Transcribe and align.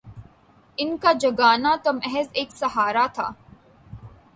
ان 0.77 0.95
کا 0.97 1.11
جگانا 1.21 1.75
تو 1.83 1.93
محض 1.93 2.27
ایک 2.33 2.51
سہارا 2.55 3.05
تھا 3.13 3.31